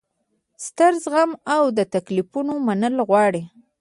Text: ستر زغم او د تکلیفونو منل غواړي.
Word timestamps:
ستر 0.65 0.93
زغم 1.03 1.31
او 1.55 1.63
د 1.77 1.79
تکلیفونو 1.95 2.53
منل 2.67 2.95
غواړي. 3.07 3.43